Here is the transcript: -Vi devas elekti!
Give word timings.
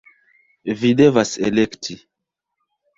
-Vi 0.79 0.91
devas 1.03 1.37
elekti! 1.51 2.01